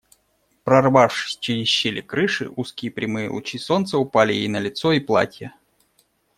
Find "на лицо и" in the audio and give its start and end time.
4.47-4.99